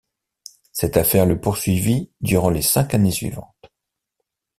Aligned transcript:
Cette 0.71 0.97
affaire 0.97 1.27
le 1.27 1.39
poursuivit 1.39 2.09
durant 2.21 2.49
les 2.49 2.63
cinq 2.63 2.95
années 2.95 3.11
suivantes. 3.11 3.53